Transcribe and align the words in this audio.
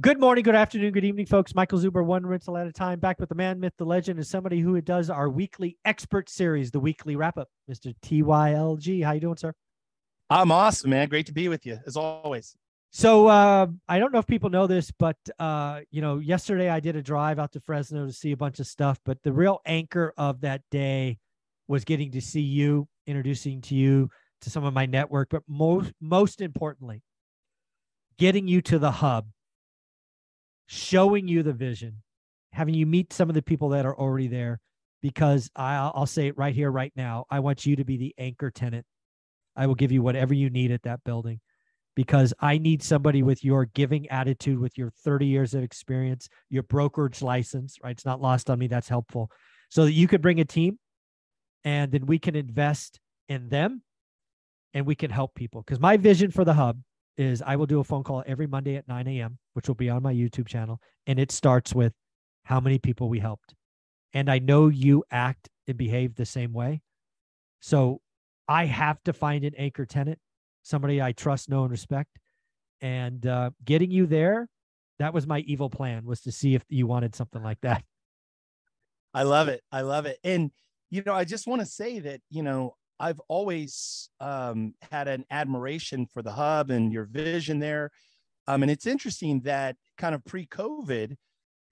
Good 0.00 0.18
morning, 0.18 0.42
good 0.42 0.56
afternoon, 0.56 0.90
good 0.90 1.04
evening, 1.04 1.26
folks. 1.26 1.54
Michael 1.54 1.78
Zuber, 1.78 2.04
one 2.04 2.26
rental 2.26 2.56
at 2.56 2.66
a 2.66 2.72
time, 2.72 2.98
back 2.98 3.20
with 3.20 3.28
the 3.28 3.36
man, 3.36 3.60
myth, 3.60 3.74
the 3.78 3.84
legend, 3.84 4.18
and 4.18 4.26
somebody 4.26 4.58
who 4.58 4.80
does 4.80 5.08
our 5.08 5.30
weekly 5.30 5.78
expert 5.84 6.28
series, 6.28 6.72
the 6.72 6.80
weekly 6.80 7.14
wrap 7.14 7.38
up. 7.38 7.46
Mr. 7.70 7.94
TYLG, 8.04 9.04
how 9.04 9.12
you 9.12 9.20
doing, 9.20 9.36
sir? 9.36 9.54
I'm 10.28 10.50
awesome, 10.50 10.90
man. 10.90 11.08
Great 11.08 11.26
to 11.26 11.32
be 11.32 11.46
with 11.46 11.64
you 11.64 11.78
as 11.86 11.96
always. 11.96 12.56
So 12.90 13.28
uh, 13.28 13.68
I 13.88 14.00
don't 14.00 14.12
know 14.12 14.18
if 14.18 14.26
people 14.26 14.50
know 14.50 14.66
this, 14.66 14.90
but 14.90 15.16
uh, 15.38 15.82
you 15.92 16.00
know, 16.00 16.18
yesterday 16.18 16.68
I 16.68 16.80
did 16.80 16.96
a 16.96 17.02
drive 17.02 17.38
out 17.38 17.52
to 17.52 17.60
Fresno 17.60 18.04
to 18.04 18.12
see 18.12 18.32
a 18.32 18.36
bunch 18.36 18.58
of 18.58 18.66
stuff. 18.66 18.98
But 19.04 19.22
the 19.22 19.32
real 19.32 19.60
anchor 19.64 20.12
of 20.16 20.40
that 20.40 20.62
day 20.72 21.18
was 21.68 21.84
getting 21.84 22.10
to 22.12 22.20
see 22.20 22.40
you, 22.40 22.88
introducing 23.06 23.60
to 23.62 23.76
you 23.76 24.10
to 24.40 24.50
some 24.50 24.64
of 24.64 24.74
my 24.74 24.86
network, 24.86 25.28
but 25.30 25.44
most 25.46 25.92
most 26.00 26.40
importantly, 26.40 27.04
getting 28.18 28.48
you 28.48 28.60
to 28.62 28.80
the 28.80 28.90
hub 28.90 29.28
showing 30.66 31.28
you 31.28 31.42
the 31.42 31.52
vision, 31.52 32.02
having 32.52 32.74
you 32.74 32.86
meet 32.86 33.12
some 33.12 33.28
of 33.28 33.34
the 33.34 33.42
people 33.42 33.70
that 33.70 33.86
are 33.86 33.96
already 33.96 34.28
there. 34.28 34.60
Because 35.02 35.50
I'll, 35.54 35.92
I'll 35.94 36.06
say 36.06 36.28
it 36.28 36.38
right 36.38 36.54
here, 36.54 36.70
right 36.70 36.92
now. 36.96 37.26
I 37.30 37.40
want 37.40 37.66
you 37.66 37.76
to 37.76 37.84
be 37.84 37.98
the 37.98 38.14
anchor 38.16 38.50
tenant. 38.50 38.86
I 39.54 39.66
will 39.66 39.74
give 39.74 39.92
you 39.92 40.02
whatever 40.02 40.32
you 40.32 40.48
need 40.48 40.70
at 40.70 40.82
that 40.84 41.04
building 41.04 41.40
because 41.94 42.34
I 42.40 42.58
need 42.58 42.82
somebody 42.82 43.22
with 43.22 43.44
your 43.44 43.66
giving 43.66 44.08
attitude, 44.08 44.58
with 44.58 44.76
your 44.76 44.90
30 44.90 45.26
years 45.26 45.54
of 45.54 45.62
experience, 45.62 46.28
your 46.50 46.64
brokerage 46.64 47.22
license, 47.22 47.78
right? 47.82 47.92
It's 47.92 48.04
not 48.04 48.20
lost 48.20 48.50
on 48.50 48.58
me. 48.58 48.66
That's 48.66 48.88
helpful. 48.88 49.30
So 49.68 49.84
that 49.84 49.92
you 49.92 50.08
could 50.08 50.22
bring 50.22 50.40
a 50.40 50.44
team 50.44 50.78
and 51.64 51.92
then 51.92 52.06
we 52.06 52.18
can 52.18 52.34
invest 52.34 52.98
in 53.28 53.48
them 53.48 53.82
and 54.72 54.86
we 54.86 54.94
can 54.94 55.10
help 55.10 55.34
people. 55.34 55.62
Because 55.62 55.80
my 55.80 55.96
vision 55.96 56.30
for 56.30 56.44
the 56.44 56.54
hub 56.54 56.78
is 57.16 57.42
I 57.42 57.56
will 57.56 57.66
do 57.66 57.80
a 57.80 57.84
phone 57.84 58.02
call 58.02 58.22
every 58.26 58.46
Monday 58.46 58.76
at 58.76 58.88
9 58.88 59.06
a.m., 59.06 59.38
which 59.54 59.68
will 59.68 59.74
be 59.74 59.90
on 59.90 60.02
my 60.02 60.12
YouTube 60.12 60.48
channel. 60.48 60.80
And 61.06 61.18
it 61.18 61.30
starts 61.30 61.74
with 61.74 61.92
how 62.44 62.60
many 62.60 62.78
people 62.78 63.08
we 63.08 63.20
helped. 63.20 63.54
And 64.12 64.30
I 64.30 64.38
know 64.38 64.68
you 64.68 65.04
act 65.10 65.48
and 65.66 65.76
behave 65.76 66.14
the 66.14 66.26
same 66.26 66.52
way. 66.52 66.82
So 67.60 68.00
I 68.48 68.66
have 68.66 69.02
to 69.04 69.12
find 69.12 69.44
an 69.44 69.54
anchor 69.56 69.86
tenant, 69.86 70.18
somebody 70.62 71.00
I 71.00 71.12
trust, 71.12 71.48
know, 71.48 71.62
and 71.62 71.70
respect. 71.70 72.18
And 72.80 73.26
uh, 73.26 73.50
getting 73.64 73.90
you 73.90 74.06
there, 74.06 74.48
that 74.98 75.14
was 75.14 75.26
my 75.26 75.40
evil 75.40 75.70
plan, 75.70 76.04
was 76.04 76.20
to 76.22 76.32
see 76.32 76.54
if 76.54 76.62
you 76.68 76.86
wanted 76.86 77.14
something 77.14 77.42
like 77.42 77.60
that. 77.62 77.82
I 79.14 79.22
love 79.22 79.48
it. 79.48 79.62
I 79.72 79.80
love 79.80 80.06
it. 80.06 80.18
And, 80.22 80.50
you 80.90 81.02
know, 81.06 81.14
I 81.14 81.24
just 81.24 81.46
want 81.46 81.60
to 81.60 81.66
say 81.66 82.00
that, 82.00 82.20
you 82.30 82.42
know, 82.42 82.76
I've 83.00 83.20
always 83.28 84.08
um, 84.20 84.74
had 84.90 85.08
an 85.08 85.24
admiration 85.30 86.06
for 86.06 86.22
the 86.22 86.32
hub 86.32 86.70
and 86.70 86.92
your 86.92 87.04
vision 87.04 87.58
there. 87.58 87.90
Um, 88.46 88.62
and 88.62 88.70
it's 88.70 88.86
interesting 88.86 89.40
that 89.40 89.76
kind 89.98 90.14
of 90.14 90.24
pre-COVID, 90.24 91.16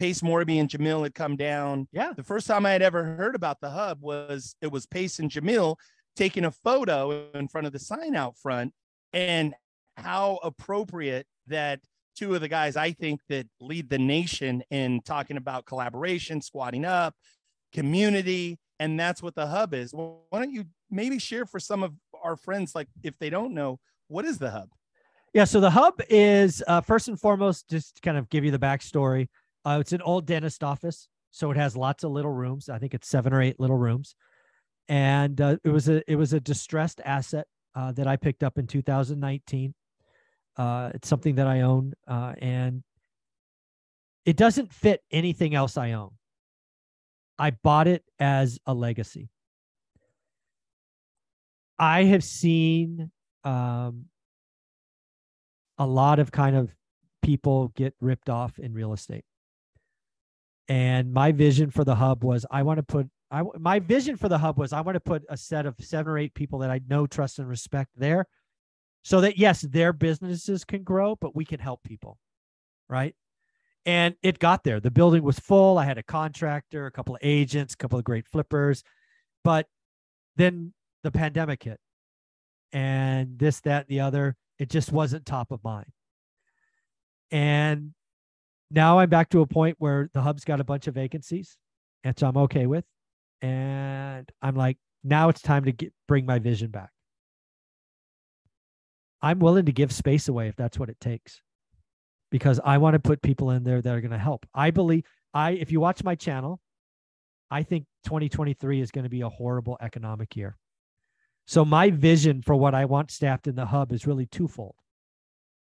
Pace 0.00 0.20
Morby 0.20 0.58
and 0.58 0.68
Jamil 0.68 1.04
had 1.04 1.14
come 1.14 1.36
down. 1.36 1.86
Yeah. 1.92 2.12
The 2.16 2.24
first 2.24 2.46
time 2.46 2.66
I 2.66 2.70
had 2.70 2.82
ever 2.82 3.04
heard 3.04 3.34
about 3.36 3.60
the 3.60 3.70
hub 3.70 4.02
was 4.02 4.56
it 4.60 4.72
was 4.72 4.86
Pace 4.86 5.18
and 5.18 5.30
Jamil 5.30 5.76
taking 6.16 6.44
a 6.44 6.50
photo 6.50 7.30
in 7.34 7.48
front 7.48 7.66
of 7.66 7.72
the 7.72 7.78
sign 7.78 8.14
out 8.16 8.36
front, 8.36 8.72
and 9.12 9.54
how 9.96 10.40
appropriate 10.42 11.26
that 11.46 11.80
two 12.16 12.34
of 12.34 12.40
the 12.40 12.48
guys 12.48 12.76
I 12.76 12.92
think 12.92 13.20
that 13.28 13.46
lead 13.60 13.88
the 13.88 13.98
nation 13.98 14.62
in 14.70 15.00
talking 15.02 15.36
about 15.36 15.66
collaboration, 15.66 16.42
squatting 16.42 16.84
up, 16.84 17.14
community, 17.72 18.58
and 18.78 18.98
that's 18.98 19.22
what 19.22 19.34
the 19.34 19.46
hub 19.46 19.74
is. 19.74 19.92
Why 19.92 20.38
don't 20.38 20.52
you 20.52 20.64
maybe 20.90 21.18
share 21.18 21.46
for 21.46 21.60
some 21.60 21.82
of 21.82 21.92
our 22.22 22.36
friends, 22.36 22.74
like 22.74 22.88
if 23.02 23.18
they 23.18 23.30
don't 23.30 23.54
know, 23.54 23.78
what 24.08 24.24
is 24.24 24.38
the 24.38 24.50
hub? 24.50 24.68
Yeah, 25.34 25.44
so 25.44 25.60
the 25.60 25.70
hub 25.70 25.94
is 26.10 26.62
uh, 26.66 26.82
first 26.82 27.08
and 27.08 27.18
foremost, 27.18 27.70
just 27.70 28.02
kind 28.02 28.18
of 28.18 28.28
give 28.28 28.44
you 28.44 28.50
the 28.50 28.58
backstory. 28.58 29.28
Uh, 29.64 29.78
it's 29.80 29.92
an 29.92 30.02
old 30.02 30.26
dentist 30.26 30.62
office, 30.62 31.08
so 31.30 31.50
it 31.50 31.56
has 31.56 31.76
lots 31.76 32.04
of 32.04 32.10
little 32.10 32.30
rooms. 32.30 32.68
I 32.68 32.78
think 32.78 32.92
it's 32.92 33.08
seven 33.08 33.32
or 33.32 33.40
eight 33.40 33.58
little 33.58 33.78
rooms, 33.78 34.14
and 34.88 35.40
uh, 35.40 35.56
it 35.64 35.70
was 35.70 35.88
a 35.88 36.02
it 36.10 36.16
was 36.16 36.34
a 36.34 36.40
distressed 36.40 37.00
asset 37.04 37.46
uh, 37.74 37.92
that 37.92 38.06
I 38.06 38.16
picked 38.16 38.42
up 38.42 38.58
in 38.58 38.66
2019. 38.66 39.74
Uh, 40.56 40.90
it's 40.94 41.08
something 41.08 41.36
that 41.36 41.46
I 41.46 41.62
own, 41.62 41.94
uh, 42.06 42.34
and 42.38 42.82
it 44.26 44.36
doesn't 44.36 44.72
fit 44.72 45.00
anything 45.10 45.54
else 45.54 45.78
I 45.78 45.92
own. 45.92 46.10
I 47.42 47.50
bought 47.50 47.88
it 47.88 48.04
as 48.20 48.60
a 48.66 48.72
legacy. 48.72 49.28
I 51.76 52.04
have 52.04 52.22
seen 52.22 53.10
um, 53.42 54.04
a 55.76 55.84
lot 55.84 56.20
of 56.20 56.30
kind 56.30 56.54
of 56.54 56.72
people 57.20 57.72
get 57.74 57.94
ripped 58.00 58.30
off 58.30 58.60
in 58.60 58.72
real 58.72 58.92
estate. 58.92 59.24
And 60.68 61.12
my 61.12 61.32
vision 61.32 61.72
for 61.72 61.82
the 61.82 61.96
hub 61.96 62.22
was 62.22 62.46
I 62.48 62.62
want 62.62 62.78
to 62.78 62.84
put 62.84 63.08
I 63.32 63.42
my 63.58 63.80
vision 63.80 64.16
for 64.16 64.28
the 64.28 64.38
hub 64.38 64.56
was 64.56 64.72
I 64.72 64.80
want 64.82 64.94
to 64.94 65.00
put 65.00 65.24
a 65.28 65.36
set 65.36 65.66
of 65.66 65.74
seven 65.80 66.12
or 66.12 66.18
eight 66.18 66.34
people 66.34 66.60
that 66.60 66.70
I 66.70 66.80
know, 66.86 67.08
trust, 67.08 67.40
and 67.40 67.48
respect 67.48 67.90
there, 67.96 68.26
so 69.02 69.20
that 69.20 69.36
yes, 69.36 69.62
their 69.62 69.92
businesses 69.92 70.64
can 70.64 70.84
grow, 70.84 71.16
but 71.16 71.34
we 71.34 71.44
can 71.44 71.58
help 71.58 71.82
people, 71.82 72.18
right? 72.88 73.16
And 73.84 74.14
it 74.22 74.38
got 74.38 74.62
there. 74.62 74.78
The 74.78 74.90
building 74.90 75.22
was 75.22 75.38
full. 75.38 75.76
I 75.78 75.84
had 75.84 75.98
a 75.98 76.02
contractor, 76.02 76.86
a 76.86 76.92
couple 76.92 77.14
of 77.16 77.20
agents, 77.22 77.74
a 77.74 77.76
couple 77.76 77.98
of 77.98 78.04
great 78.04 78.28
flippers, 78.28 78.84
but 79.42 79.66
then 80.36 80.72
the 81.02 81.10
pandemic 81.10 81.64
hit 81.64 81.80
and 82.72 83.38
this, 83.38 83.60
that, 83.62 83.86
and 83.88 83.88
the 83.88 84.00
other. 84.00 84.36
It 84.58 84.70
just 84.70 84.92
wasn't 84.92 85.26
top 85.26 85.50
of 85.50 85.64
mind. 85.64 85.88
And 87.32 87.94
now 88.70 88.98
I'm 88.98 89.08
back 89.08 89.30
to 89.30 89.40
a 89.40 89.46
point 89.46 89.76
where 89.78 90.08
the 90.14 90.20
hub's 90.20 90.44
got 90.44 90.60
a 90.60 90.64
bunch 90.64 90.86
of 90.86 90.94
vacancies, 90.94 91.56
and 92.04 92.16
so 92.18 92.28
I'm 92.28 92.36
okay 92.36 92.66
with. 92.66 92.84
And 93.40 94.30
I'm 94.40 94.54
like, 94.54 94.78
now 95.02 95.28
it's 95.28 95.42
time 95.42 95.64
to 95.64 95.72
get 95.72 95.92
bring 96.06 96.24
my 96.24 96.38
vision 96.38 96.70
back. 96.70 96.90
I'm 99.20 99.40
willing 99.40 99.66
to 99.66 99.72
give 99.72 99.92
space 99.92 100.28
away 100.28 100.48
if 100.48 100.56
that's 100.56 100.78
what 100.78 100.88
it 100.88 101.00
takes, 101.00 101.42
because 102.32 102.58
I 102.64 102.78
want 102.78 102.94
to 102.94 102.98
put 102.98 103.20
people 103.20 103.50
in 103.50 103.62
there 103.62 103.82
that 103.82 103.94
are 103.94 104.00
going 104.00 104.10
to 104.10 104.18
help. 104.18 104.46
I 104.54 104.70
believe 104.70 105.04
I 105.34 105.52
if 105.52 105.70
you 105.70 105.78
watch 105.78 106.02
my 106.02 106.16
channel, 106.16 106.60
I 107.50 107.62
think 107.62 107.84
2023 108.04 108.80
is 108.80 108.90
going 108.90 109.04
to 109.04 109.10
be 109.10 109.20
a 109.20 109.28
horrible 109.28 109.76
economic 109.80 110.34
year. 110.34 110.56
So 111.46 111.64
my 111.64 111.90
vision 111.90 112.40
for 112.40 112.56
what 112.56 112.74
I 112.74 112.86
want 112.86 113.10
staffed 113.10 113.46
in 113.46 113.54
the 113.54 113.66
hub 113.66 113.92
is 113.92 114.06
really 114.06 114.26
twofold. 114.26 114.74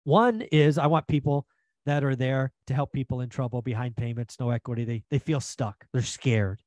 One 0.06 0.41
is 0.53 0.78
I 0.78 0.88
want 0.88 1.06
people 1.07 1.46
that 1.85 2.06
are 2.06 2.16
there 2.16 2.53
to 2.68 2.73
help 2.73 2.94
people 2.94 3.19
in 3.19 3.28
trouble 3.28 3.62
behind 3.62 3.97
payments, 3.97 4.40
no 4.40 4.50
equity. 4.50 4.85
They 4.85 5.03
they 5.12 5.19
feel 5.19 5.41
stuck. 5.41 5.85
They're 5.91 6.02
scared. 6.02 6.62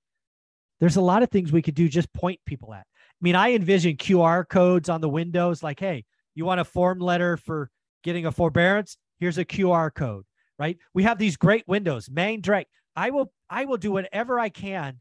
There's 0.78 0.96
a 0.96 1.00
lot 1.00 1.22
of 1.22 1.30
things 1.30 1.50
we 1.50 1.62
could 1.62 1.74
do 1.74 1.88
just 1.88 2.12
point 2.12 2.38
people 2.44 2.74
at. 2.74 2.86
I 2.86 3.22
mean, 3.22 3.34
I 3.34 3.54
envision 3.54 3.96
QR 3.96 4.46
codes 4.46 4.90
on 4.90 5.00
the 5.00 5.08
windows 5.08 5.62
like, 5.62 5.80
hey, 5.80 6.04
you 6.34 6.44
want 6.44 6.60
a 6.60 6.64
form 6.64 6.98
letter 6.98 7.38
for 7.38 7.70
getting 8.04 8.26
a 8.26 8.32
forbearance? 8.32 8.98
Here's 9.18 9.38
a 9.38 9.44
QR 9.44 9.94
code, 9.94 10.24
right? 10.58 10.78
We 10.94 11.02
have 11.04 11.18
these 11.18 11.36
great 11.36 11.66
windows, 11.66 12.10
main 12.10 12.40
direct. 12.40 12.70
I 12.94 13.10
will 13.10 13.32
I 13.48 13.64
will 13.64 13.76
do 13.76 13.92
whatever 13.92 14.38
I 14.38 14.48
can 14.48 15.00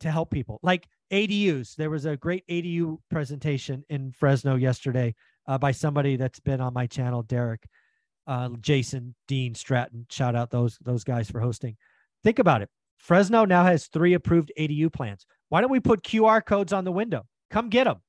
to 0.00 0.10
help 0.10 0.30
people. 0.30 0.58
Like 0.62 0.88
ADUs. 1.12 1.74
There 1.74 1.90
was 1.90 2.06
a 2.06 2.16
great 2.16 2.46
ADU 2.48 2.98
presentation 3.10 3.84
in 3.88 4.12
Fresno 4.12 4.56
yesterday 4.56 5.14
uh, 5.46 5.58
by 5.58 5.72
somebody 5.72 6.16
that's 6.16 6.40
been 6.40 6.60
on 6.60 6.72
my 6.72 6.86
channel, 6.86 7.22
Derek, 7.22 7.66
uh, 8.26 8.50
Jason, 8.60 9.14
Dean, 9.26 9.54
Stratton. 9.54 10.06
Shout 10.10 10.36
out 10.36 10.50
those 10.50 10.78
those 10.82 11.04
guys 11.04 11.30
for 11.30 11.40
hosting. 11.40 11.76
Think 12.22 12.38
about 12.38 12.62
it. 12.62 12.68
Fresno 12.98 13.44
now 13.44 13.64
has 13.64 13.86
three 13.86 14.14
approved 14.14 14.52
ADU 14.58 14.92
plans. 14.92 15.26
Why 15.48 15.60
don't 15.60 15.70
we 15.70 15.80
put 15.80 16.02
QR 16.02 16.44
codes 16.44 16.72
on 16.72 16.84
the 16.84 16.92
window? 16.92 17.24
Come 17.50 17.68
get 17.70 17.84
them. 17.84 18.00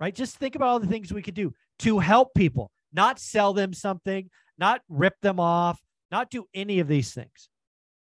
Right? 0.00 0.14
Just 0.14 0.36
think 0.36 0.54
about 0.54 0.68
all 0.68 0.80
the 0.80 0.86
things 0.86 1.12
we 1.12 1.22
could 1.22 1.34
do 1.34 1.52
to 1.80 1.98
help 1.98 2.34
people, 2.34 2.70
not 2.92 3.18
sell 3.18 3.52
them 3.52 3.72
something, 3.72 4.30
not 4.58 4.82
rip 4.88 5.20
them 5.20 5.40
off, 5.40 5.80
not 6.10 6.30
do 6.30 6.46
any 6.54 6.80
of 6.80 6.88
these 6.88 7.12
things. 7.12 7.48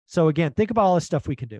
So 0.06 0.28
again, 0.28 0.52
think 0.52 0.72
about 0.72 0.86
all 0.86 0.96
the 0.96 1.02
stuff 1.02 1.28
we 1.28 1.36
can 1.36 1.50
do. 1.50 1.60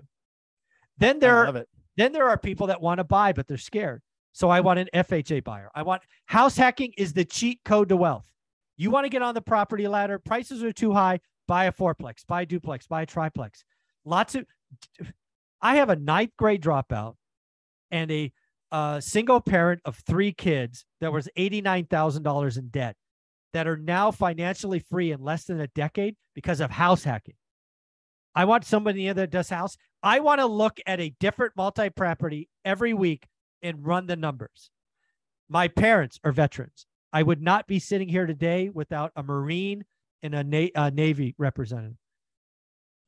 Then 0.98 1.18
there 1.18 1.36
are 1.36 1.64
then 1.96 2.12
there 2.12 2.28
are 2.28 2.38
people 2.38 2.68
that 2.68 2.80
want 2.80 2.98
to 2.98 3.04
buy, 3.04 3.32
but 3.32 3.46
they're 3.46 3.56
scared. 3.56 4.02
So 4.32 4.50
I 4.50 4.60
want 4.60 4.78
an 4.78 4.88
FHA 4.94 5.44
buyer. 5.44 5.70
I 5.74 5.82
want 5.82 6.02
house 6.26 6.56
hacking 6.56 6.92
is 6.98 7.12
the 7.12 7.24
cheat 7.24 7.60
code 7.64 7.88
to 7.88 7.96
wealth. 7.96 8.30
You 8.76 8.90
want 8.90 9.04
to 9.04 9.08
get 9.08 9.22
on 9.22 9.34
the 9.34 9.40
property 9.40 9.88
ladder, 9.88 10.18
prices 10.18 10.62
are 10.62 10.72
too 10.72 10.92
high, 10.92 11.20
buy 11.48 11.64
a 11.64 11.72
fourplex, 11.72 12.26
buy 12.26 12.42
a 12.42 12.46
duplex, 12.46 12.86
buy 12.86 13.02
a 13.02 13.06
triplex. 13.06 13.64
Lots 14.04 14.34
of, 14.34 14.46
I 15.62 15.76
have 15.76 15.88
a 15.88 15.96
ninth 15.96 16.32
grade 16.36 16.62
dropout 16.62 17.14
and 17.90 18.10
a, 18.10 18.32
a 18.70 19.00
single 19.00 19.40
parent 19.40 19.80
of 19.84 19.96
three 20.06 20.32
kids 20.32 20.84
that 21.00 21.12
was 21.12 21.28
$89,000 21.38 22.58
in 22.58 22.68
debt 22.68 22.96
that 23.52 23.66
are 23.66 23.76
now 23.76 24.10
financially 24.10 24.78
free 24.78 25.12
in 25.12 25.22
less 25.22 25.44
than 25.44 25.60
a 25.60 25.68
decade 25.68 26.16
because 26.34 26.60
of 26.60 26.70
house 26.70 27.04
hacking. 27.04 27.36
I 28.34 28.44
want 28.44 28.64
somebody 28.64 29.06
in 29.06 29.16
that 29.16 29.30
does 29.30 29.48
house. 29.48 29.76
I 30.02 30.20
want 30.20 30.40
to 30.40 30.46
look 30.46 30.78
at 30.86 31.00
a 31.00 31.14
different 31.18 31.54
multi 31.56 31.88
property 31.88 32.48
every 32.64 32.92
week 32.92 33.26
and 33.62 33.86
run 33.86 34.06
the 34.06 34.16
numbers. 34.16 34.70
My 35.48 35.68
parents 35.68 36.20
are 36.22 36.32
veterans. 36.32 36.86
I 37.12 37.22
would 37.22 37.40
not 37.40 37.66
be 37.66 37.78
sitting 37.78 38.08
here 38.08 38.26
today 38.26 38.68
without 38.68 39.12
a 39.16 39.22
Marine 39.22 39.84
and 40.22 40.34
a 40.34 40.44
Na- 40.44 40.68
uh, 40.74 40.90
Navy 40.92 41.34
representative. 41.38 41.96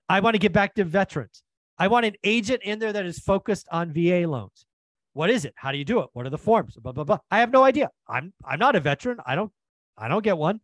I 0.09 0.21
want 0.21 0.35
to 0.35 0.39
get 0.39 0.53
back 0.53 0.75
to 0.77 0.85
veterans. 0.85 1.43
I 1.79 1.89
want 1.89 2.07
an 2.07 2.15
agent 2.25 2.63
in 2.63 2.79
there 2.79 2.93
that 2.93 3.07
is 3.07 3.19
focused 3.19 3.69
on 3.71 3.93
VA 3.93 4.27
loans. 4.27 4.65
What 5.13 5.31
is 5.31 5.45
it? 5.45 5.53
How 5.57 5.73
do 5.73 5.79
you 5.79 5.85
do 5.85 6.01
it? 6.01 6.09
What 6.13 6.27
are 6.27 6.31
the 6.31 6.39
forms? 6.39 6.77
Blah, 6.77 6.93
blah, 6.93 7.05
blah. 7.05 7.19
I 7.31 7.41
have 7.41 7.53
no 7.53 7.65
idea. 7.65 7.91
I'm 8.09 8.33
I'm 8.45 8.59
not 8.59 8.77
a 8.77 8.81
veteran. 8.81 9.19
I 9.27 9.35
don't 9.35 9.53
I 9.99 10.09
don't 10.09 10.25
get 10.25 10.39
one. 10.39 10.61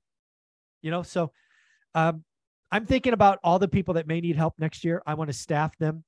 You 0.83 0.91
know, 0.91 1.03
so 1.03 1.33
um, 1.95 2.25
I'm 2.71 2.87
thinking 2.87 3.13
about 3.13 3.39
all 3.43 3.59
the 3.59 3.69
people 3.69 3.95
that 3.95 4.07
may 4.07 4.21
need 4.21 4.37
help 4.37 4.55
next 4.59 4.85
year. 4.85 5.03
I 5.07 5.15
want 5.15 5.29
to 5.29 5.35
staff 5.35 5.77
them. 5.79 6.05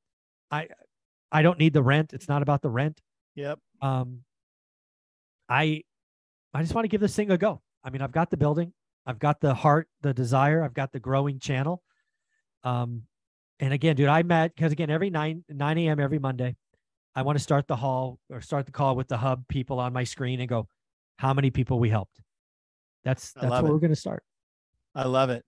I 0.51 0.69
I 1.33 1.43
don't 1.43 1.59
need 1.59 1.73
the 1.73 1.83
rent. 1.83 2.13
It's 2.13 2.29
not 2.29 2.43
about 2.43 2.63
the 2.63 2.71
rent. 2.71 3.01
Yep. 3.35 3.59
Um, 3.83 4.21
I 5.49 5.83
I 6.55 6.63
just 6.63 6.75
want 6.75 6.85
to 6.85 6.89
give 6.89 7.01
this 7.01 7.15
thing 7.15 7.31
a 7.31 7.39
go. 7.39 7.63
I 7.85 7.91
mean, 7.91 8.03
I've 8.03 8.13
got 8.13 8.31
the 8.31 8.37
building, 8.37 8.73
I've 9.07 9.19
got 9.19 9.41
the 9.41 9.55
heart, 9.55 9.89
the 10.01 10.13
desire, 10.13 10.65
I've 10.65 10.75
got 10.75 10.93
the 10.93 11.01
growing 11.01 11.39
channel. 11.39 11.83
Um, 12.65 13.03
and 13.61 13.73
again, 13.73 13.97
dude, 13.97 14.09
I 14.09 14.23
met 14.23 14.55
because 14.55 14.73
again, 14.73 14.91
every 14.91 15.11
nine 15.11 15.45
nine 15.49 15.79
a.m. 15.79 16.01
every 16.01 16.19
Monday, 16.19 16.57
I 17.15 17.23
want 17.23 17.39
to 17.39 17.43
start 17.43 17.69
the 17.69 17.77
hall 17.77 18.19
or 18.31 18.41
start 18.41 18.67
the 18.67 18.73
call 18.73 18.97
with 18.97 19.09
the 19.09 19.17
hub 19.17 19.47
people 19.49 19.79
on 19.81 19.93
my 19.93 20.05
screen 20.05 20.41
and 20.41 20.49
go, 20.49 20.69
how 21.17 21.33
many 21.33 21.51
people 21.51 21.79
we 21.79 21.89
helped. 21.89 22.21
That's 23.07 23.33
that's 23.33 23.49
where 23.49 23.61
it. 23.61 23.73
we're 23.73 23.79
going 23.79 23.91
to 23.91 23.97
start. 23.97 24.25
I 24.95 25.07
love 25.07 25.31
it. 25.31 25.45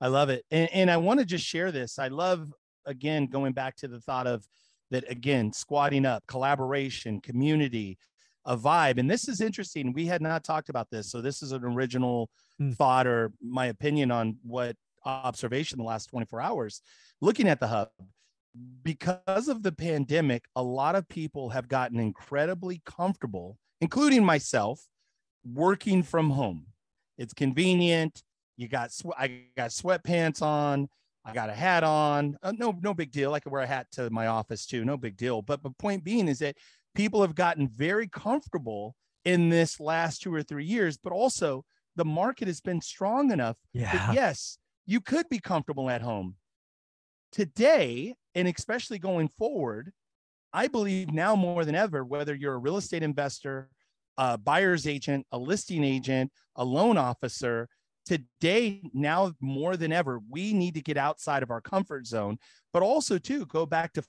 I 0.00 0.06
love 0.06 0.30
it. 0.30 0.44
And, 0.50 0.70
and 0.72 0.90
I 0.90 0.96
want 0.96 1.18
to 1.18 1.26
just 1.26 1.44
share 1.44 1.72
this. 1.72 1.98
I 1.98 2.08
love 2.08 2.52
again 2.86 3.26
going 3.26 3.52
back 3.52 3.76
to 3.78 3.88
the 3.88 4.00
thought 4.00 4.28
of 4.28 4.46
that 4.92 5.10
again, 5.10 5.52
squatting 5.52 6.06
up, 6.06 6.22
collaboration, 6.28 7.20
community, 7.20 7.98
a 8.44 8.56
vibe. 8.56 8.98
And 8.98 9.10
this 9.10 9.28
is 9.28 9.40
interesting. 9.40 9.92
We 9.92 10.06
had 10.06 10.22
not 10.22 10.44
talked 10.44 10.68
about 10.68 10.88
this. 10.90 11.10
So 11.10 11.20
this 11.20 11.42
is 11.42 11.50
an 11.52 11.64
original 11.64 12.30
mm. 12.60 12.76
thought 12.76 13.08
or 13.08 13.32
my 13.42 13.66
opinion 13.66 14.12
on 14.12 14.36
what 14.42 14.76
observation 15.04 15.78
the 15.78 15.84
last 15.84 16.06
24 16.06 16.40
hours 16.40 16.82
looking 17.20 17.48
at 17.48 17.58
the 17.58 17.66
hub 17.66 17.88
because 18.82 19.48
of 19.48 19.62
the 19.62 19.72
pandemic 19.72 20.44
a 20.56 20.62
lot 20.62 20.94
of 20.94 21.08
people 21.08 21.48
have 21.48 21.68
gotten 21.68 21.98
incredibly 21.98 22.82
comfortable 22.84 23.56
including 23.80 24.22
myself 24.24 24.86
working 25.42 26.02
from 26.02 26.30
home 26.30 26.66
it's 27.20 27.32
convenient. 27.32 28.22
You 28.56 28.66
got 28.66 28.92
sw- 28.92 29.16
i 29.16 29.44
got 29.56 29.70
sweatpants 29.70 30.42
on. 30.42 30.88
I 31.24 31.32
got 31.32 31.50
a 31.50 31.54
hat 31.54 31.84
on. 31.84 32.36
Uh, 32.42 32.52
no 32.56 32.76
no 32.82 32.94
big 32.94 33.12
deal. 33.12 33.34
I 33.34 33.40
can 33.40 33.52
wear 33.52 33.62
a 33.62 33.66
hat 33.66 33.86
to 33.92 34.10
my 34.10 34.26
office 34.26 34.66
too. 34.66 34.84
No 34.84 34.96
big 34.96 35.16
deal. 35.16 35.42
But 35.42 35.62
the 35.62 35.70
point 35.70 36.02
being 36.02 36.26
is 36.26 36.40
that 36.40 36.56
people 36.96 37.20
have 37.20 37.36
gotten 37.36 37.68
very 37.68 38.08
comfortable 38.08 38.96
in 39.24 39.48
this 39.48 39.78
last 39.78 40.22
two 40.22 40.34
or 40.34 40.42
three 40.42 40.64
years 40.64 40.96
but 40.96 41.12
also 41.12 41.62
the 41.94 42.04
market 42.06 42.48
has 42.48 42.62
been 42.62 42.80
strong 42.80 43.30
enough 43.30 43.58
yeah. 43.74 43.92
that 43.92 44.14
yes 44.14 44.56
you 44.90 45.00
could 45.00 45.28
be 45.28 45.38
comfortable 45.38 45.88
at 45.88 46.02
home. 46.02 46.34
Today, 47.30 48.16
and 48.34 48.48
especially 48.48 48.98
going 48.98 49.28
forward, 49.28 49.92
I 50.52 50.66
believe 50.66 51.12
now 51.12 51.36
more 51.36 51.64
than 51.64 51.76
ever, 51.76 52.04
whether 52.04 52.34
you're 52.34 52.54
a 52.54 52.58
real 52.58 52.76
estate 52.76 53.04
investor, 53.04 53.70
a 54.20 54.36
buyer's 54.36 54.86
agent, 54.86 55.26
a 55.32 55.38
listing 55.38 55.82
agent, 55.82 56.30
a 56.56 56.64
loan 56.64 56.98
officer, 56.98 57.66
today, 58.04 58.82
now 58.92 59.32
more 59.40 59.76
than 59.76 59.92
ever, 59.92 60.20
we 60.28 60.52
need 60.52 60.74
to 60.74 60.82
get 60.82 60.98
outside 60.98 61.42
of 61.42 61.50
our 61.50 61.60
comfort 61.62 62.06
zone, 62.06 62.36
but 62.72 62.82
also 62.82 63.16
to 63.16 63.46
go 63.46 63.64
back 63.64 63.94
to 63.94 64.02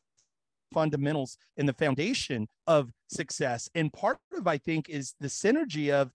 fundamentals 0.73 1.37
and 1.55 1.67
the 1.67 1.73
foundation 1.73 2.47
of 2.67 2.91
success. 3.07 3.69
And 3.73 3.91
part 3.93 4.17
of, 4.37 4.47
I 4.47 4.57
think, 4.57 4.89
is 4.89 5.15
the 5.21 5.27
synergy 5.27 5.91
of 5.93 6.11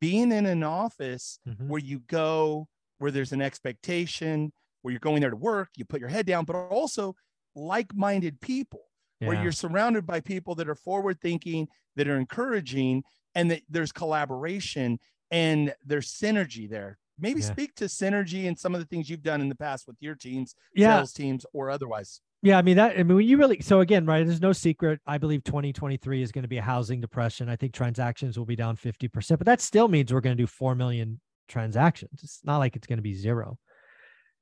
being 0.00 0.30
in 0.30 0.46
an 0.46 0.62
office 0.62 1.40
mm-hmm. 1.46 1.66
where 1.68 1.80
you 1.80 2.00
go 2.06 2.68
where 2.98 3.10
there's 3.10 3.32
an 3.32 3.42
expectation, 3.42 4.52
where 4.82 4.92
you're 4.92 5.00
going 5.00 5.22
there 5.22 5.30
to 5.30 5.36
work, 5.36 5.70
you 5.76 5.84
put 5.84 6.00
your 6.00 6.10
head 6.10 6.26
down, 6.26 6.44
but 6.44 6.54
also 6.54 7.14
like 7.56 7.94
minded 7.94 8.40
people, 8.40 8.82
yeah. 9.20 9.28
where 9.28 9.42
you're 9.42 9.52
surrounded 9.52 10.06
by 10.06 10.20
people 10.20 10.54
that 10.56 10.68
are 10.68 10.74
forward 10.74 11.20
thinking, 11.20 11.68
that 11.96 12.08
are 12.08 12.16
encouraging, 12.16 13.02
and 13.34 13.50
that 13.50 13.62
there's 13.68 13.92
collaboration 13.92 14.98
and 15.30 15.74
there's 15.84 16.12
synergy 16.12 16.68
there. 16.68 16.98
Maybe 17.18 17.40
yeah. 17.40 17.46
speak 17.46 17.74
to 17.76 17.84
synergy 17.84 18.48
and 18.48 18.58
some 18.58 18.74
of 18.74 18.80
the 18.80 18.86
things 18.86 19.10
you've 19.10 19.22
done 19.22 19.40
in 19.40 19.48
the 19.48 19.54
past 19.54 19.86
with 19.86 19.96
your 20.00 20.14
teams, 20.14 20.54
yeah. 20.74 20.96
sales 20.96 21.12
teams, 21.12 21.46
or 21.52 21.70
otherwise. 21.70 22.20
Yeah, 22.42 22.56
I 22.56 22.62
mean 22.62 22.76
that. 22.76 22.98
I 22.98 23.02
mean, 23.02 23.16
when 23.16 23.26
you 23.26 23.36
really 23.36 23.60
so 23.60 23.80
again, 23.80 24.06
right? 24.06 24.26
There's 24.26 24.40
no 24.40 24.52
secret. 24.52 25.00
I 25.06 25.18
believe 25.18 25.44
2023 25.44 26.22
is 26.22 26.32
going 26.32 26.42
to 26.42 26.48
be 26.48 26.56
a 26.56 26.62
housing 26.62 27.00
depression. 27.00 27.50
I 27.50 27.56
think 27.56 27.74
transactions 27.74 28.38
will 28.38 28.46
be 28.46 28.56
down 28.56 28.76
50 28.76 29.08
percent, 29.08 29.38
but 29.38 29.44
that 29.46 29.60
still 29.60 29.88
means 29.88 30.12
we're 30.12 30.22
going 30.22 30.36
to 30.36 30.42
do 30.42 30.46
four 30.46 30.74
million 30.74 31.20
transactions. 31.48 32.20
It's 32.22 32.40
not 32.42 32.58
like 32.58 32.76
it's 32.76 32.86
going 32.86 32.96
to 32.98 33.02
be 33.02 33.12
zero, 33.12 33.58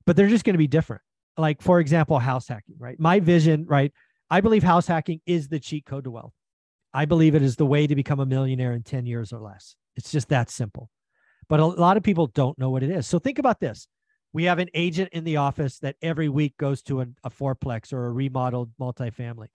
but 0.07 0.15
they're 0.15 0.29
just 0.29 0.45
going 0.45 0.55
to 0.55 0.59
be 0.59 0.69
different. 0.69 1.03
Like, 1.37 1.61
for 1.61 1.81
example, 1.81 2.19
house 2.21 2.47
hacking, 2.47 2.77
right? 2.79 2.99
My 3.01 3.19
vision, 3.19 3.67
right? 3.69 3.93
I 4.31 4.41
believe 4.41 4.63
house 4.63 4.87
hacking 4.87 5.21
is 5.27 5.49
the 5.49 5.61
cheat 5.61 5.87
code 5.87 6.05
to 6.05 6.11
wealth. 6.11 6.33
I 6.93 7.05
believe 7.05 7.35
it 7.35 7.43
is 7.43 7.57
the 7.57 7.67
way 7.67 7.87
to 7.87 7.95
become 7.95 8.21
a 8.21 8.27
millionaire 8.27 8.73
in 8.73 8.83
10 8.83 9.07
years 9.07 9.33
or 9.33 9.41
less. 9.41 9.77
It's 9.97 10.11
just 10.11 10.29
that 10.29 10.51
simple. 10.51 10.91
But 11.49 11.61
a 11.61 11.67
lot 11.67 11.97
of 11.97 12.03
people 12.03 12.27
don't 12.27 12.59
know 12.59 12.71
what 12.71 12.83
it 12.83 12.91
is. 12.91 13.07
So 13.07 13.19
think 13.19 13.39
about 13.39 13.61
this. 13.61 13.89
We 14.33 14.45
have 14.45 14.59
an 14.59 14.69
agent 14.75 15.11
in 15.13 15.25
the 15.25 15.39
office 15.39 15.79
that 15.79 15.97
every 16.03 16.29
week 16.29 16.57
goes 16.59 16.83
to 16.83 17.01
a, 17.01 17.07
a 17.25 17.31
fourplex 17.31 17.93
or 17.93 18.07
a 18.07 18.13
remodeled 18.13 18.71
multifamily. 18.81 19.47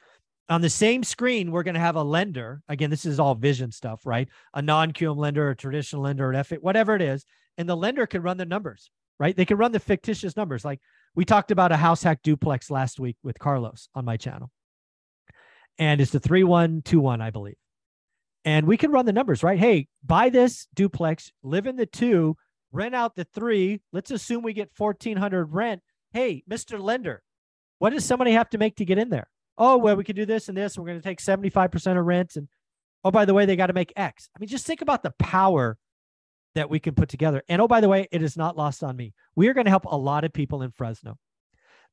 On 0.49 0.61
the 0.61 0.69
same 0.69 1.03
screen, 1.03 1.51
we're 1.51 1.63
going 1.63 1.75
to 1.75 1.79
have 1.79 1.95
a 1.95 2.03
lender. 2.03 2.61
Again, 2.67 2.89
this 2.89 3.05
is 3.05 3.19
all 3.19 3.35
vision 3.35 3.71
stuff, 3.71 4.05
right? 4.05 4.27
A 4.53 4.61
non-QM 4.61 5.15
lender, 5.15 5.49
a 5.49 5.55
traditional 5.55 6.01
lender, 6.01 6.29
an 6.29 6.35
F, 6.35 6.51
whatever 6.61 6.95
it 6.95 7.01
is 7.01 7.25
and 7.57 7.69
the 7.69 7.77
lender 7.77 8.05
can 8.05 8.21
run 8.21 8.37
the 8.37 8.45
numbers, 8.45 8.89
right? 9.19 9.35
They 9.35 9.45
can 9.45 9.57
run 9.57 9.71
the 9.71 9.79
fictitious 9.79 10.35
numbers. 10.35 10.65
Like 10.65 10.79
we 11.15 11.25
talked 11.25 11.51
about 11.51 11.71
a 11.71 11.77
house 11.77 12.03
hack 12.03 12.19
duplex 12.23 12.71
last 12.71 12.99
week 12.99 13.17
with 13.23 13.39
Carlos 13.39 13.89
on 13.95 14.05
my 14.05 14.17
channel. 14.17 14.51
And 15.77 15.99
it's 15.99 16.11
the 16.11 16.19
3121, 16.19 17.21
I 17.21 17.29
believe. 17.29 17.55
And 18.45 18.67
we 18.67 18.77
can 18.77 18.91
run 18.91 19.05
the 19.05 19.13
numbers, 19.13 19.43
right? 19.43 19.57
Hey, 19.57 19.87
buy 20.05 20.29
this 20.29 20.67
duplex, 20.73 21.31
live 21.43 21.65
in 21.65 21.77
the 21.77 21.85
two, 21.85 22.35
rent 22.71 22.93
out 22.93 23.15
the 23.15 23.23
three. 23.23 23.81
Let's 23.91 24.11
assume 24.11 24.43
we 24.43 24.53
get 24.53 24.71
1400 24.75 25.45
rent. 25.45 25.81
Hey, 26.11 26.43
Mr. 26.49 26.79
Lender, 26.79 27.23
what 27.79 27.91
does 27.91 28.05
somebody 28.05 28.31
have 28.31 28.49
to 28.49 28.57
make 28.57 28.75
to 28.77 28.85
get 28.85 28.97
in 28.97 29.09
there? 29.09 29.29
Oh, 29.57 29.77
well, 29.77 29.95
we 29.95 30.03
can 30.03 30.15
do 30.15 30.25
this 30.25 30.49
and 30.49 30.57
this. 30.57 30.77
We're 30.77 30.87
going 30.87 30.99
to 30.99 31.03
take 31.03 31.19
75% 31.19 31.97
of 31.97 32.05
rent. 32.05 32.35
And 32.35 32.47
oh, 33.03 33.11
by 33.11 33.25
the 33.25 33.33
way, 33.33 33.45
they 33.45 33.55
got 33.55 33.67
to 33.67 33.73
make 33.73 33.93
X. 33.95 34.29
I 34.35 34.39
mean, 34.39 34.49
just 34.49 34.65
think 34.65 34.81
about 34.81 35.03
the 35.03 35.13
power 35.19 35.77
that 36.55 36.69
we 36.69 36.79
can 36.79 36.95
put 36.95 37.09
together. 37.09 37.43
And 37.47 37.61
oh, 37.61 37.67
by 37.67 37.81
the 37.81 37.89
way, 37.89 38.07
it 38.11 38.21
is 38.21 38.37
not 38.37 38.57
lost 38.57 38.83
on 38.83 38.95
me. 38.95 39.13
We 39.35 39.47
are 39.47 39.53
going 39.53 39.65
to 39.65 39.71
help 39.71 39.85
a 39.85 39.97
lot 39.97 40.23
of 40.23 40.33
people 40.33 40.61
in 40.61 40.71
Fresno. 40.71 41.17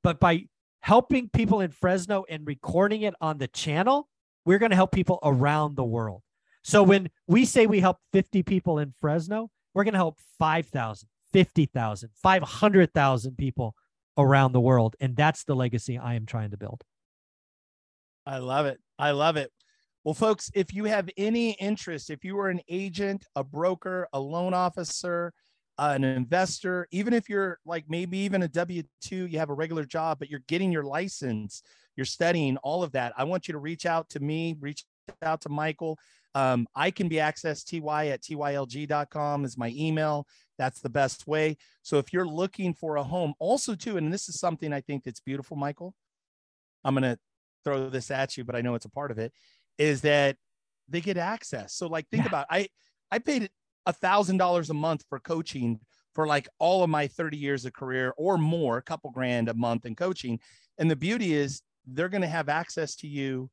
But 0.03 0.21
by 0.21 0.47
helping 0.81 1.29
people 1.29 1.61
in 1.61 1.71
Fresno 1.71 2.25
and 2.29 2.47
recording 2.47 3.03
it 3.03 3.15
on 3.21 3.39
the 3.39 3.49
channel, 3.49 4.09
we're 4.45 4.59
going 4.59 4.71
to 4.71 4.77
help 4.77 4.93
people 4.93 5.19
around 5.23 5.77
the 5.77 5.85
world. 5.85 6.23
So 6.63 6.83
when 6.83 7.11
we 7.27 7.45
say 7.45 7.67
we 7.67 7.81
help 7.81 7.99
50 8.13 8.43
people 8.43 8.79
in 8.79 8.93
Fresno, 9.01 9.51
we're 9.75 9.85
going 9.85 9.95
to 9.95 9.99
help 9.99 10.19
5,000, 10.39 11.09
50,000, 11.33 12.11
500,000 12.15 13.39
people 13.39 13.75
around 14.19 14.53
the 14.53 14.61
world. 14.61 14.97
And 15.01 15.17
that's 15.17 15.45
the 15.45 15.55
legacy 15.55 15.99
I 15.99 16.15
am 16.15 16.27
trying 16.27 16.51
to 16.51 16.57
build. 16.57 16.83
I 18.27 18.39
love 18.39 18.67
it. 18.67 18.79
I 18.99 19.13
love 19.13 19.37
it. 19.37 19.51
Well, 20.05 20.15
folks, 20.15 20.51
if 20.55 20.73
you 20.75 20.85
have 20.85 21.11
any 21.17 21.53
interest, 21.53 22.11
if 22.11 22.25
you 22.25 22.39
are 22.39 22.49
an 22.49 22.61
agent, 22.69 23.27
a 23.37 23.45
broker, 23.45 24.09
a 24.13 24.21
loan 24.21 24.55
officer, 24.55 25.33
an 25.81 26.05
investor, 26.05 26.87
even 26.91 27.13
if 27.13 27.29
you're 27.29 27.59
like 27.65 27.85
maybe 27.89 28.19
even 28.19 28.43
a 28.43 28.49
W 28.49 28.83
2, 29.03 29.27
you 29.27 29.39
have 29.39 29.51
a 29.51 29.55
regular 29.55 29.85
job, 29.85 30.19
but 30.19 30.29
you're 30.29 30.43
getting 30.47 30.71
your 30.71 30.85
license, 30.85 31.63
you're 31.97 32.05
studying 32.05 32.57
all 32.59 32.83
of 32.83 32.93
that, 32.93 33.13
I 33.17 33.25
want 33.25 33.49
you 33.49 33.53
to 33.53 33.59
reach 33.59 33.87
out 33.87 34.09
to 34.11 34.21
me, 34.21 34.57
reach 34.61 34.85
out 35.23 35.41
to 35.43 35.49
Michael. 35.49 35.99
Um, 36.35 36.69
I 36.77 36.91
can 36.91 37.09
be 37.09 37.17
accessed 37.17 37.71
ty 37.71 38.09
at 38.09 38.23
tylg.com 38.23 39.45
is 39.45 39.59
my 39.59 39.73
email. 39.77 40.27
That's 40.59 40.81
the 40.81 40.91
best 40.91 41.27
way. 41.27 41.57
So 41.83 41.99
if 41.99 42.13
you're 42.13 42.29
looking 42.29 42.75
for 42.75 42.97
a 42.97 43.03
home, 43.03 43.35
also, 43.39 43.75
too, 43.75 43.97
and 43.97 44.13
this 44.13 44.29
is 44.29 44.39
something 44.39 44.73
I 44.73 44.81
think 44.81 45.05
that's 45.05 45.21
beautiful, 45.21 45.57
Michael, 45.57 45.95
I'm 46.85 46.95
going 46.95 47.15
to 47.15 47.19
throw 47.65 47.89
this 47.89 48.11
at 48.11 48.37
you, 48.37 48.45
but 48.45 48.55
I 48.55 48.61
know 48.61 48.75
it's 48.75 48.85
a 48.85 48.91
part 48.91 49.11
of 49.11 49.19
it 49.19 49.33
is 49.79 50.03
that 50.03 50.37
they 50.89 51.01
get 51.01 51.17
access. 51.17 51.75
So 51.75 51.87
like 51.87 52.09
think 52.11 52.25
yeah. 52.25 52.29
about 52.29 52.47
I 52.51 52.69
I 53.11 53.19
paid 53.19 53.51
a 53.87 53.93
thousand 53.93 54.37
dollars 54.37 54.71
a 54.71 54.75
month 54.75 55.05
for 55.09 55.19
coaching 55.19 55.81
for 56.15 56.27
like 56.27 56.49
all 56.59 56.83
of 56.83 56.91
my 56.91 57.07
30 57.07 57.37
years 57.37 57.65
of 57.65 57.73
career 57.73 58.13
or 58.17 58.37
more, 58.37 58.79
a 58.79 58.83
couple 58.83 59.11
grand 59.11 59.49
a 59.49 59.55
month 59.55 59.87
in 59.87 59.95
coaching. 59.95 60.39
And 60.79 60.91
the 60.91 60.97
beauty 60.97 61.35
is 61.35 61.63
they're 61.87 62.09
going 62.09 62.23
to 62.23 62.29
have 62.29 62.49
access 62.49 62.97
to 62.97 63.07
you, 63.07 63.49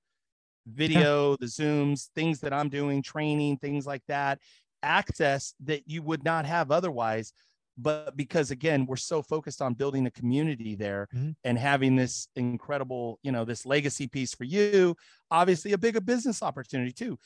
video, 0.65 1.37
the 1.37 1.45
Zooms, 1.45 2.09
things 2.15 2.39
that 2.41 2.53
I'm 2.53 2.69
doing, 2.69 3.03
training, 3.03 3.57
things 3.57 3.85
like 3.85 4.03
that, 4.07 4.39
access 4.83 5.53
that 5.65 5.83
you 5.87 6.01
would 6.01 6.23
not 6.23 6.45
have 6.45 6.71
otherwise 6.71 7.33
but 7.77 8.17
because 8.17 8.51
again 8.51 8.85
we're 8.85 8.95
so 8.95 9.21
focused 9.21 9.61
on 9.61 9.73
building 9.73 10.07
a 10.07 10.11
community 10.11 10.75
there 10.75 11.07
mm-hmm. 11.13 11.31
and 11.43 11.57
having 11.57 11.95
this 11.95 12.27
incredible 12.35 13.19
you 13.21 13.31
know 13.31 13.45
this 13.45 13.65
legacy 13.65 14.07
piece 14.07 14.33
for 14.33 14.43
you 14.43 14.95
obviously 15.29 15.73
a 15.73 15.77
bigger 15.77 16.01
business 16.01 16.41
opportunity 16.41 16.91
too 16.91 17.17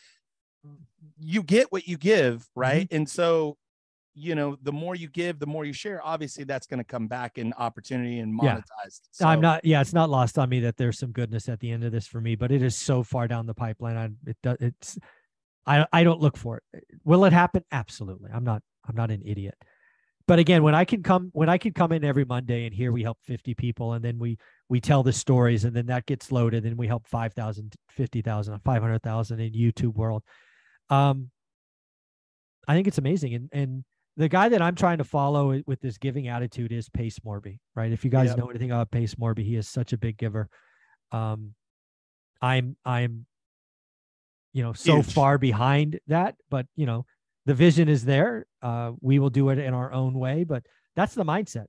you 1.19 1.43
get 1.43 1.71
what 1.71 1.87
you 1.87 1.97
give 1.97 2.47
right 2.55 2.87
mm-hmm. 2.87 2.95
and 2.95 3.09
so 3.09 3.57
you 4.13 4.35
know, 4.35 4.57
the 4.61 4.71
more 4.71 4.95
you 4.95 5.07
give, 5.07 5.39
the 5.39 5.45
more 5.45 5.63
you 5.63 5.73
share. 5.73 6.01
Obviously, 6.03 6.43
that's 6.43 6.67
going 6.67 6.79
to 6.79 6.83
come 6.83 7.07
back 7.07 7.37
in 7.37 7.53
opportunity 7.53 8.19
and 8.19 8.37
Yeah. 8.41 8.57
monetized. 8.57 9.01
So, 9.11 9.27
I'm 9.27 9.39
not. 9.39 9.63
Yeah, 9.63 9.81
it's 9.81 9.93
not 9.93 10.09
lost 10.09 10.37
on 10.37 10.49
me 10.49 10.59
that 10.61 10.77
there's 10.77 10.99
some 10.99 11.11
goodness 11.11 11.47
at 11.47 11.59
the 11.59 11.71
end 11.71 11.83
of 11.83 11.91
this 11.91 12.07
for 12.07 12.19
me, 12.19 12.35
but 12.35 12.51
it 12.51 12.61
is 12.61 12.75
so 12.75 13.03
far 13.03 13.27
down 13.27 13.45
the 13.45 13.53
pipeline. 13.53 13.97
I 13.97 14.09
it 14.29 14.37
does. 14.43 14.57
It's. 14.59 14.99
I 15.65 15.85
I 15.93 16.03
don't 16.03 16.19
look 16.19 16.37
for 16.37 16.57
it. 16.73 16.83
Will 17.05 17.23
it 17.25 17.33
happen? 17.33 17.63
Absolutely. 17.71 18.31
I'm 18.33 18.43
not. 18.43 18.61
I'm 18.87 18.95
not 18.95 19.11
an 19.11 19.21
idiot. 19.25 19.55
But 20.27 20.39
again, 20.39 20.63
when 20.63 20.75
I 20.75 20.85
can 20.85 21.03
come 21.03 21.29
when 21.33 21.49
I 21.49 21.57
can 21.57 21.73
come 21.73 21.91
in 21.91 22.03
every 22.03 22.25
Monday 22.25 22.65
and 22.65 22.73
here 22.73 22.91
we 22.91 23.03
help 23.03 23.17
50 23.23 23.53
people 23.55 23.93
and 23.93 24.03
then 24.03 24.19
we 24.19 24.37
we 24.69 24.79
tell 24.79 25.03
the 25.03 25.13
stories 25.13 25.65
and 25.65 25.75
then 25.75 25.87
that 25.87 26.05
gets 26.05 26.31
loaded 26.31 26.65
and 26.65 26.77
we 26.77 26.87
help 26.87 27.07
5,000, 27.07 27.75
50,000, 27.89 28.59
500,000 28.63 29.39
in 29.39 29.53
YouTube 29.53 29.95
world. 29.95 30.23
Um, 30.91 31.31
I 32.67 32.75
think 32.75 32.87
it's 32.87 32.97
amazing. 32.99 33.33
And 33.33 33.49
and 33.51 33.83
the 34.17 34.29
guy 34.29 34.49
that 34.49 34.61
I'm 34.61 34.75
trying 34.75 34.97
to 34.99 35.03
follow 35.03 35.59
with 35.65 35.79
this 35.81 35.97
giving 35.97 36.27
attitude 36.27 36.71
is 36.71 36.89
Pace 36.89 37.17
Morby, 37.19 37.59
right? 37.75 37.91
If 37.91 38.03
you 38.03 38.11
guys 38.11 38.29
Yep. 38.29 38.37
know 38.37 38.49
anything 38.49 38.71
about 38.71 38.91
Pace 38.91 39.15
Morby, 39.15 39.43
he 39.43 39.55
is 39.55 39.67
such 39.67 39.93
a 39.93 39.97
big 39.97 40.17
giver. 40.17 40.49
Um, 41.11 41.55
I'm 42.41 42.75
I'm, 42.85 43.25
you 44.53 44.63
know, 44.63 44.73
so 44.73 44.95
Huge. 44.95 45.13
far 45.13 45.37
behind 45.37 45.99
that, 46.07 46.35
but 46.49 46.65
you 46.75 46.85
know, 46.85 47.05
the 47.45 47.53
vision 47.53 47.87
is 47.89 48.05
there. 48.05 48.45
Uh, 48.61 48.91
we 49.01 49.17
will 49.19 49.29
do 49.29 49.49
it 49.49 49.57
in 49.57 49.73
our 49.73 49.91
own 49.91 50.13
way, 50.13 50.43
but 50.43 50.65
that's 50.95 51.15
the 51.15 51.25
mindset. 51.25 51.65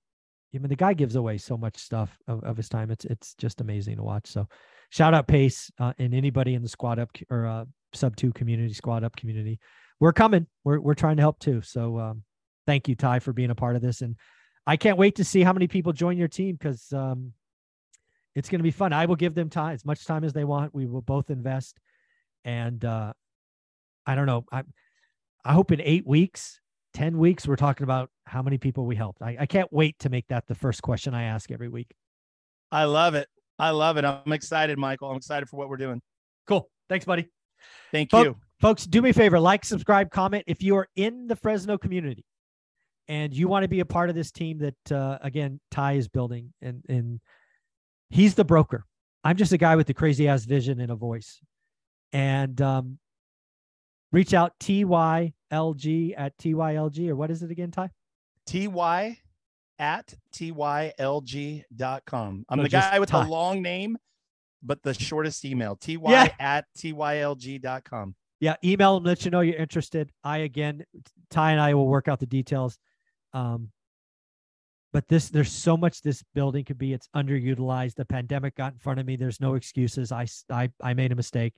I 0.54 0.58
mean, 0.58 0.68
the 0.68 0.76
guy 0.76 0.92
gives 0.92 1.16
away 1.16 1.38
so 1.38 1.56
much 1.56 1.78
stuff 1.78 2.18
of, 2.28 2.44
of 2.44 2.56
his 2.56 2.68
time. 2.68 2.90
It's 2.90 3.04
it's 3.06 3.34
just 3.34 3.60
amazing 3.60 3.96
to 3.96 4.02
watch. 4.02 4.26
So, 4.26 4.48
shout 4.90 5.14
out 5.14 5.26
Pace 5.28 5.70
uh, 5.78 5.92
and 5.98 6.12
anybody 6.12 6.54
in 6.54 6.62
the 6.62 6.68
squad 6.68 6.98
up 6.98 7.10
or 7.30 7.46
uh, 7.46 7.64
Subto 7.94 8.34
community, 8.34 8.72
squad 8.74 9.04
up 9.04 9.16
community. 9.16 9.58
We're 10.00 10.12
coming. 10.12 10.46
We're 10.64 10.80
we're 10.80 10.94
trying 10.94 11.16
to 11.16 11.22
help 11.22 11.38
too. 11.38 11.62
So, 11.62 11.98
um, 11.98 12.22
thank 12.66 12.88
you, 12.88 12.94
Ty, 12.94 13.20
for 13.20 13.32
being 13.32 13.50
a 13.50 13.54
part 13.54 13.76
of 13.76 13.82
this, 13.82 14.00
and 14.00 14.16
I 14.66 14.76
can't 14.76 14.98
wait 14.98 15.16
to 15.16 15.24
see 15.24 15.42
how 15.42 15.52
many 15.52 15.68
people 15.68 15.92
join 15.92 16.16
your 16.16 16.28
team 16.28 16.56
because 16.56 16.92
um, 16.92 17.32
it's 18.34 18.48
going 18.48 18.58
to 18.58 18.64
be 18.64 18.70
fun. 18.70 18.92
I 18.92 19.06
will 19.06 19.16
give 19.16 19.34
them 19.34 19.50
time 19.50 19.74
as 19.74 19.84
much 19.84 20.04
time 20.04 20.24
as 20.24 20.32
they 20.32 20.44
want. 20.44 20.74
We 20.74 20.86
will 20.86 21.02
both 21.02 21.30
invest, 21.30 21.78
and 22.44 22.84
uh, 22.84 23.12
I 24.06 24.14
don't 24.14 24.26
know. 24.26 24.44
I 24.50 24.62
I 25.44 25.52
hope 25.52 25.72
in 25.72 25.80
eight 25.80 26.06
weeks, 26.06 26.60
ten 26.94 27.18
weeks, 27.18 27.46
we're 27.46 27.56
talking 27.56 27.84
about 27.84 28.10
how 28.26 28.42
many 28.42 28.58
people 28.58 28.86
we 28.86 28.96
helped. 28.96 29.22
I, 29.22 29.36
I 29.40 29.46
can't 29.46 29.72
wait 29.72 29.98
to 30.00 30.08
make 30.08 30.26
that 30.28 30.46
the 30.46 30.54
first 30.54 30.82
question 30.82 31.14
I 31.14 31.24
ask 31.24 31.50
every 31.50 31.68
week. 31.68 31.88
I 32.70 32.84
love 32.84 33.14
it. 33.14 33.28
I 33.58 33.70
love 33.70 33.96
it. 33.96 34.04
I'm 34.04 34.32
excited, 34.32 34.78
Michael. 34.78 35.10
I'm 35.10 35.16
excited 35.16 35.48
for 35.48 35.56
what 35.56 35.68
we're 35.68 35.76
doing. 35.76 36.00
Cool. 36.46 36.68
Thanks, 36.88 37.04
buddy. 37.04 37.28
Thank 37.90 38.10
Fo- 38.10 38.22
you. 38.22 38.36
Folks, 38.60 38.86
do 38.86 39.02
me 39.02 39.10
a 39.10 39.12
favor, 39.12 39.40
like, 39.40 39.64
subscribe, 39.64 40.10
comment. 40.10 40.44
If 40.46 40.62
you 40.62 40.76
are 40.76 40.88
in 40.94 41.26
the 41.26 41.34
Fresno 41.34 41.76
community 41.76 42.24
and 43.08 43.34
you 43.34 43.48
want 43.48 43.64
to 43.64 43.68
be 43.68 43.80
a 43.80 43.84
part 43.84 44.08
of 44.08 44.14
this 44.14 44.30
team 44.30 44.58
that 44.58 44.92
uh, 44.92 45.18
again 45.20 45.60
Ty 45.70 45.94
is 45.94 46.08
building 46.08 46.52
and 46.62 46.84
and 46.88 47.20
he's 48.10 48.34
the 48.34 48.44
broker. 48.44 48.84
I'm 49.24 49.36
just 49.36 49.52
a 49.52 49.58
guy 49.58 49.76
with 49.76 49.86
the 49.86 49.94
crazy 49.94 50.28
ass 50.28 50.44
vision 50.44 50.80
and 50.80 50.90
a 50.92 50.96
voice. 50.96 51.40
And 52.12 52.60
um 52.60 52.98
reach 54.12 54.34
out 54.34 54.52
TYLG 54.60 56.14
at 56.16 56.36
TYLG 56.38 57.08
or 57.08 57.16
what 57.16 57.30
is 57.30 57.42
it 57.42 57.50
again, 57.50 57.70
Ty? 57.70 57.90
ty 58.46 59.16
at 59.78 60.14
tylg.com. 60.34 61.64
I'm 62.48 62.58
So 62.58 62.62
the 62.62 62.68
guy 62.68 62.98
with 62.98 63.08
Ty. 63.08 63.24
the 63.24 63.30
long 63.30 63.62
name, 63.62 63.96
but 64.62 64.82
the 64.82 64.94
shortest 64.94 65.44
email. 65.44 65.76
ty 65.76 65.96
Yeah. 66.00 66.28
at 66.38 66.66
tylg.com. 66.78 68.14
Yeah, 68.40 68.56
email 68.64 68.96
them, 68.96 69.04
let 69.04 69.24
you 69.24 69.30
know 69.30 69.40
you're 69.40 69.56
interested. 69.56 70.10
I 70.24 70.38
again, 70.38 70.84
Ty 71.30 71.52
and 71.52 71.60
I 71.60 71.74
will 71.74 71.86
work 71.86 72.08
out 72.08 72.18
the 72.18 72.26
details. 72.26 72.76
Um, 73.32 73.70
but 74.92 75.08
this, 75.08 75.30
there's 75.30 75.50
so 75.52 75.76
much 75.76 76.02
this 76.02 76.22
building 76.34 76.64
could 76.64 76.76
be. 76.76 76.92
It's 76.92 77.08
underutilized. 77.14 77.94
The 77.94 78.04
pandemic 78.04 78.56
got 78.56 78.72
in 78.72 78.78
front 78.78 78.98
of 79.00 79.06
me. 79.06 79.16
There's 79.16 79.40
no 79.40 79.54
excuses. 79.54 80.10
I, 80.12 80.26
I, 80.50 80.70
I 80.82 80.92
made 80.94 81.12
a 81.12 81.14
mistake. 81.14 81.54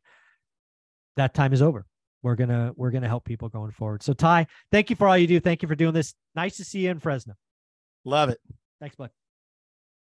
That 1.17 1.33
time 1.35 1.53
is 1.53 1.63
over. 1.63 1.87
We're 2.23 2.37
gonna, 2.37 2.73
we're 2.77 2.91
gonna 2.91 3.09
help 3.09 3.25
people 3.25 3.49
going 3.49 3.73
forward. 3.73 4.03
So 4.03 4.13
Ty, 4.13 4.47
thank 4.71 4.91
you 4.91 4.97
for 4.97 5.09
all 5.09 5.17
you 5.17 5.27
do. 5.27 5.41
Thank 5.41 5.63
you 5.63 5.69
for 5.69 5.75
doing 5.75 5.95
this. 5.95 6.15
Nice 6.35 6.57
to 6.59 6.65
see 6.65 6.81
you 6.81 6.91
in 6.91 6.99
Fresno. 6.99 7.35
Love 8.05 8.29
it. 8.29 8.39
Thanks, 8.81 8.95
bud. 8.97 9.11